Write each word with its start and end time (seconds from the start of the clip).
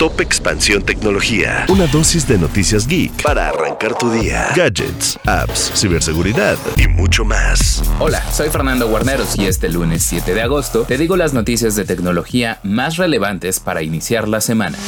Top 0.00 0.18
Expansión 0.22 0.82
Tecnología. 0.82 1.66
Una 1.68 1.86
dosis 1.86 2.26
de 2.26 2.38
noticias 2.38 2.86
geek 2.86 3.22
para 3.22 3.50
arrancar 3.50 3.98
tu 3.98 4.10
día. 4.10 4.48
Gadgets, 4.56 5.18
apps, 5.26 5.72
ciberseguridad 5.74 6.56
y 6.78 6.88
mucho 6.88 7.22
más. 7.22 7.82
Hola, 7.98 8.24
soy 8.32 8.48
Fernando 8.48 8.88
Guarneros 8.88 9.38
y 9.38 9.44
este 9.44 9.68
lunes 9.68 10.02
7 10.04 10.32
de 10.32 10.40
agosto 10.40 10.84
te 10.84 10.96
digo 10.96 11.18
las 11.18 11.34
noticias 11.34 11.76
de 11.76 11.84
tecnología 11.84 12.60
más 12.62 12.96
relevantes 12.96 13.60
para 13.60 13.82
iniciar 13.82 14.26
la 14.26 14.40
semana. 14.40 14.78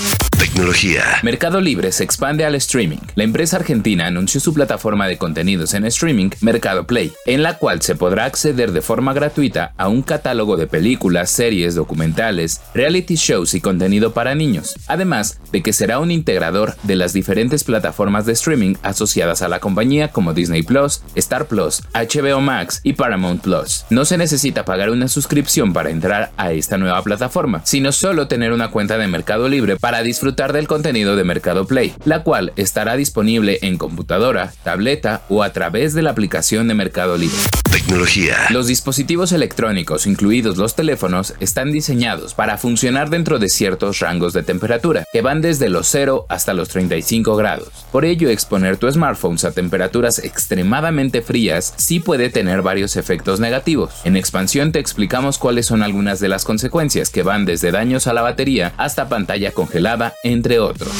Tecnología. 0.42 1.04
Mercado 1.22 1.60
Libre 1.60 1.92
se 1.92 2.02
expande 2.02 2.44
al 2.44 2.56
streaming. 2.56 2.98
La 3.14 3.22
empresa 3.22 3.58
argentina 3.58 4.08
anunció 4.08 4.40
su 4.40 4.52
plataforma 4.52 5.06
de 5.06 5.16
contenidos 5.16 5.72
en 5.72 5.84
streaming, 5.84 6.30
Mercado 6.40 6.84
Play, 6.84 7.12
en 7.26 7.44
la 7.44 7.58
cual 7.58 7.80
se 7.80 7.94
podrá 7.94 8.24
acceder 8.24 8.72
de 8.72 8.82
forma 8.82 9.12
gratuita 9.12 9.72
a 9.76 9.86
un 9.86 10.02
catálogo 10.02 10.56
de 10.56 10.66
películas, 10.66 11.30
series, 11.30 11.76
documentales, 11.76 12.60
reality 12.74 13.14
shows 13.14 13.54
y 13.54 13.60
contenido 13.60 14.14
para 14.14 14.34
niños, 14.34 14.74
además 14.88 15.38
de 15.52 15.62
que 15.62 15.72
será 15.72 16.00
un 16.00 16.10
integrador 16.10 16.74
de 16.82 16.96
las 16.96 17.12
diferentes 17.12 17.62
plataformas 17.62 18.26
de 18.26 18.32
streaming 18.32 18.74
asociadas 18.82 19.42
a 19.42 19.48
la 19.48 19.60
compañía 19.60 20.08
como 20.08 20.34
Disney 20.34 20.64
Plus, 20.64 21.02
Star 21.14 21.46
Plus, 21.46 21.82
HBO 21.94 22.40
Max 22.40 22.80
y 22.82 22.94
Paramount 22.94 23.42
Plus. 23.42 23.84
No 23.90 24.04
se 24.04 24.18
necesita 24.18 24.64
pagar 24.64 24.90
una 24.90 25.06
suscripción 25.06 25.72
para 25.72 25.90
entrar 25.90 26.32
a 26.36 26.50
esta 26.50 26.78
nueva 26.78 27.00
plataforma, 27.04 27.62
sino 27.64 27.92
solo 27.92 28.26
tener 28.26 28.52
una 28.52 28.72
cuenta 28.72 28.98
de 28.98 29.06
Mercado 29.06 29.48
Libre 29.48 29.76
para 29.76 30.02
disfrutar 30.02 30.31
del 30.32 30.66
contenido 30.66 31.14
de 31.14 31.24
Mercado 31.24 31.66
Play, 31.66 31.94
la 32.04 32.22
cual 32.22 32.52
estará 32.56 32.96
disponible 32.96 33.58
en 33.62 33.76
computadora, 33.76 34.52
tableta 34.62 35.22
o 35.28 35.42
a 35.42 35.52
través 35.52 35.92
de 35.94 36.02
la 36.02 36.10
aplicación 36.10 36.68
de 36.68 36.74
Mercado 36.74 37.18
Libre. 37.18 37.36
Tecnología. 37.70 38.36
Los 38.50 38.66
dispositivos 38.66 39.32
electrónicos, 39.32 40.06
incluidos 40.06 40.56
los 40.56 40.74
teléfonos, 40.74 41.34
están 41.40 41.72
diseñados 41.72 42.34
para 42.34 42.58
funcionar 42.58 43.10
dentro 43.10 43.38
de 43.38 43.48
ciertos 43.48 44.00
rangos 44.00 44.32
de 44.32 44.42
temperatura, 44.42 45.04
que 45.12 45.22
van 45.22 45.40
desde 45.40 45.68
los 45.68 45.88
0 45.88 46.26
hasta 46.28 46.54
los 46.54 46.68
35 46.68 47.36
grados. 47.36 47.68
Por 47.90 48.04
ello, 48.04 48.28
exponer 48.28 48.76
tu 48.78 48.90
smartphone 48.90 49.36
a 49.44 49.50
temperaturas 49.50 50.18
extremadamente 50.18 51.22
frías 51.22 51.74
sí 51.76 52.00
puede 52.00 52.30
tener 52.30 52.62
varios 52.62 52.96
efectos 52.96 53.40
negativos. 53.40 53.94
En 54.04 54.16
expansión 54.16 54.72
te 54.72 54.78
explicamos 54.78 55.38
cuáles 55.38 55.66
son 55.66 55.82
algunas 55.82 56.20
de 56.20 56.28
las 56.28 56.44
consecuencias 56.44 57.10
que 57.10 57.22
van 57.22 57.44
desde 57.44 57.70
daños 57.70 58.06
a 58.06 58.12
la 58.12 58.22
batería 58.22 58.72
hasta 58.76 59.08
pantalla 59.08 59.52
congelada, 59.52 60.14
entre 60.22 60.58
otros. 60.58 60.90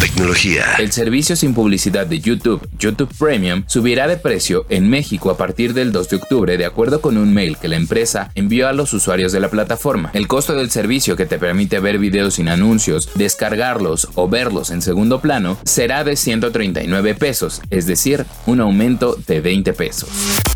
Tecnología. 0.00 0.64
El 0.78 0.90
servicio 0.90 1.36
sin 1.36 1.54
publicidad 1.54 2.06
de 2.06 2.18
YouTube, 2.18 2.68
YouTube 2.78 3.12
Premium, 3.18 3.62
subirá 3.66 4.08
de 4.08 4.16
precio 4.16 4.66
en 4.68 4.90
México 4.90 5.30
a 5.30 5.36
partir 5.36 5.74
del 5.74 5.92
2 5.92 6.08
de 6.08 6.16
octubre 6.16 6.56
de 6.56 6.64
acuerdo 6.64 7.00
con 7.00 7.16
un 7.16 7.32
mail 7.32 7.56
que 7.56 7.68
la 7.68 7.76
empresa 7.76 8.30
envió 8.34 8.68
a 8.68 8.72
los 8.72 8.92
usuarios 8.92 9.32
de 9.32 9.40
la 9.40 9.48
plataforma. 9.48 10.10
El 10.12 10.26
costo 10.26 10.54
del 10.54 10.70
servicio 10.70 11.16
que 11.16 11.26
te 11.26 11.38
permite 11.38 11.78
ver 11.78 11.98
videos 11.98 12.34
sin 12.34 12.48
anuncios, 12.48 13.10
descargarlos 13.14 14.08
o 14.14 14.28
verlos 14.28 14.70
en 14.70 14.82
segundo 14.82 15.20
plano 15.20 15.56
será 15.64 16.04
de 16.04 16.16
139 16.16 17.14
pesos, 17.14 17.62
es 17.70 17.86
decir, 17.86 18.26
un 18.46 18.60
aumento 18.60 19.16
de 19.26 19.40
20 19.40 19.72
pesos. 19.72 20.08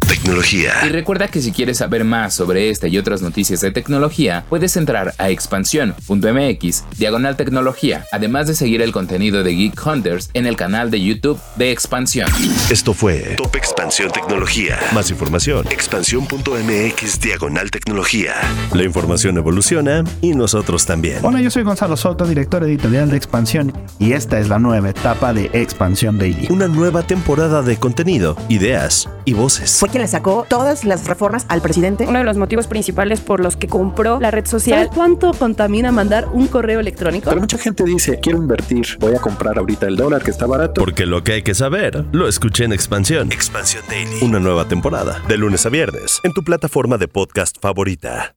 Tecnología. 0.08 0.72
Y 0.84 0.88
recuerda 0.90 1.28
que 1.28 1.40
si 1.40 1.52
quieres 1.52 1.78
saber 1.78 2.04
más 2.04 2.34
sobre 2.34 2.70
esta 2.70 2.88
y 2.88 2.98
otras 2.98 3.22
noticias 3.22 3.60
de 3.60 3.70
tecnología, 3.70 4.44
puedes 4.48 4.76
entrar 4.76 5.14
a 5.18 5.30
expansión.mx, 5.30 6.84
diagonal 6.96 7.36
tecnología, 7.36 8.06
además 8.12 8.46
de 8.46 8.54
seguir 8.54 8.82
el 8.82 8.92
contenido 8.92 9.42
de 9.42 9.54
Geek 9.54 9.86
Hunters 9.86 10.30
en 10.34 10.46
el 10.46 10.56
canal 10.56 10.90
de 10.90 11.02
YouTube 11.02 11.40
de 11.56 11.72
Expansión. 11.72 12.28
Esto 12.70 12.94
fue 12.94 13.34
Top 13.36 13.56
Expansión 13.56 14.10
Tecnología. 14.12 14.78
Más 14.94 15.10
información, 15.10 15.66
expansión.mx, 15.70 17.20
diagonal 17.20 17.70
tecnología. 17.70 18.34
La 18.72 18.84
información 18.84 19.36
evoluciona 19.38 20.04
y 20.20 20.34
nosotros 20.34 20.86
también. 20.86 21.24
Hola, 21.24 21.40
yo 21.40 21.50
soy 21.50 21.64
Gonzalo 21.64 21.96
Soto, 21.96 22.26
director 22.26 22.62
editorial 22.64 23.10
de 23.10 23.16
Expansión, 23.16 23.72
y 23.98 24.12
esta 24.12 24.38
es 24.38 24.48
la 24.48 24.58
nueva 24.58 24.90
etapa 24.90 25.32
de 25.32 25.50
Expansión 25.52 26.18
Daily. 26.18 26.46
Una 26.50 26.68
nueva 26.68 27.02
temporada 27.02 27.62
de 27.62 27.76
contenido, 27.76 28.36
ideas 28.48 29.08
y 29.26 29.34
voces. 29.34 29.78
Fue 29.78 29.90
quien 29.90 30.00
le 30.00 30.08
sacó 30.08 30.46
todas 30.48 30.84
las 30.84 31.06
reformas 31.06 31.44
al 31.48 31.60
presidente. 31.60 32.06
Uno 32.08 32.20
de 32.20 32.24
los 32.24 32.38
motivos 32.38 32.66
principales 32.66 33.20
por 33.20 33.40
los 33.40 33.56
que 33.56 33.68
compró 33.68 34.18
la 34.20 34.30
red 34.30 34.46
social. 34.46 34.84
¿Sabes 34.84 34.96
cuánto 34.96 35.32
contamina 35.32 35.92
mandar 35.92 36.28
un 36.32 36.46
correo 36.46 36.80
electrónico? 36.80 37.28
Pero 37.28 37.42
mucha 37.42 37.58
gente 37.58 37.84
dice, 37.84 38.18
quiero 38.20 38.38
invertir, 38.38 38.86
voy 39.00 39.14
a 39.14 39.18
comprar 39.18 39.58
ahorita 39.58 39.86
el 39.86 39.96
dólar 39.96 40.22
que 40.22 40.30
está 40.30 40.46
barato. 40.46 40.80
Porque 40.80 41.04
lo 41.04 41.22
que 41.22 41.32
hay 41.32 41.42
que 41.42 41.54
saber, 41.54 42.06
lo 42.12 42.28
escuché 42.28 42.64
en 42.64 42.72
Expansión. 42.72 43.30
Expansión 43.32 43.84
Daily. 43.88 44.18
Una 44.22 44.38
nueva 44.38 44.66
temporada, 44.66 45.20
de 45.28 45.36
lunes 45.36 45.66
a 45.66 45.68
viernes, 45.68 46.20
en 46.22 46.32
tu 46.32 46.42
plataforma 46.42 46.96
de 46.96 47.08
podcast 47.08 47.56
favorita. 47.60 48.36